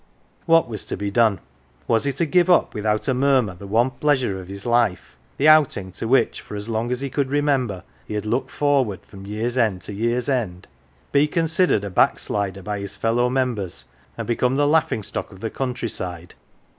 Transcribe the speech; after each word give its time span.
What 0.47 0.67
was 0.67 0.83
to 0.87 0.97
be 0.97 1.11
done? 1.11 1.39
Was 1.87 2.05
he 2.05 2.11
to 2.13 2.25
give 2.25 2.49
up 2.49 2.73
without 2.73 3.07
a 3.07 3.13
murmur 3.13 3.53
the 3.53 3.67
one 3.67 3.91
pleasure 3.91 4.41
of 4.41 4.47
his 4.47 4.65
life 4.65 5.15
the 5.37 5.47
outing 5.47 5.91
to 5.91 6.07
which, 6.07 6.41
for 6.41 6.55
as 6.55 6.67
long 6.67 6.91
as 6.91 7.01
he 7.01 7.09
could 7.11 7.29
remember, 7.29 7.83
he 8.07 8.15
had 8.15 8.25
looked 8.25 8.49
forward 8.49 9.01
from 9.05 9.27
year's 9.27 9.59
end 9.59 9.83
to 9.83 9.93
year's 9.93 10.27
end? 10.27 10.67
Be 11.11 11.27
considered 11.27 11.85
a 11.85 11.91
backslider 11.91 12.63
by 12.63 12.79
his 12.79 12.95
fellow 12.95 13.29
members 13.29 13.85
and 14.17 14.25
become 14.27 14.55
the 14.55 14.65
laughing 14.67 15.03
stock 15.03 15.31
of 15.31 15.39
the 15.39 15.51
country 15.51 15.87
side 15.89 16.33